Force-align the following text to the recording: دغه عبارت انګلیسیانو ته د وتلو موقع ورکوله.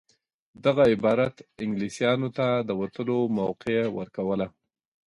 دغه 0.65 0.83
عبارت 0.93 1.35
انګلیسیانو 1.63 2.29
ته 2.37 2.47
د 2.67 2.69
وتلو 2.81 3.17
موقع 3.39 3.79
ورکوله. 3.97 4.47